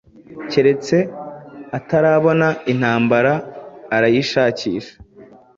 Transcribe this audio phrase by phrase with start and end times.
[0.51, 0.95] Keretse
[1.77, 3.33] utarabona intambara
[3.95, 4.93] arayishakisha